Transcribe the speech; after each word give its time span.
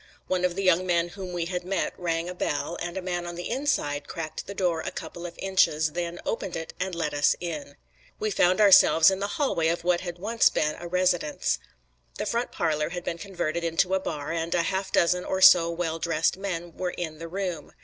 One 0.25 0.43
of 0.43 0.55
the 0.55 0.63
young 0.63 0.87
men 0.87 1.09
whom 1.09 1.31
we 1.31 1.45
had 1.45 1.63
met 1.63 1.93
rang 1.95 2.27
a 2.27 2.33
bell, 2.33 2.75
and 2.81 2.97
a 2.97 3.03
man 3.03 3.27
on 3.27 3.35
the 3.35 3.51
inside 3.51 4.07
cracked 4.07 4.47
the 4.47 4.55
door 4.55 4.81
a 4.81 4.89
couple 4.89 5.27
of 5.27 5.35
inches; 5.37 5.91
then 5.91 6.19
opened 6.25 6.55
it 6.55 6.73
and 6.79 6.95
let 6.95 7.13
us 7.13 7.35
in. 7.39 7.75
We 8.17 8.31
found 8.31 8.59
ourselves 8.59 9.11
in 9.11 9.19
the 9.19 9.27
hallway 9.37 9.67
of 9.67 9.83
what 9.83 10.01
had 10.01 10.17
once 10.17 10.49
been 10.49 10.75
a 10.79 10.87
residence. 10.87 11.59
The 12.17 12.25
front 12.25 12.51
parlor 12.51 12.89
had 12.89 13.03
been 13.03 13.19
converted 13.19 13.63
into 13.63 13.93
a 13.93 13.99
bar, 13.99 14.31
and 14.31 14.55
a 14.55 14.63
half 14.63 14.91
dozen 14.91 15.23
or 15.23 15.39
so 15.39 15.69
well 15.69 15.99
dressed 15.99 16.35
men 16.35 16.73
were 16.75 16.95
in 16.97 17.19
the 17.19 17.27
room. 17.27 17.71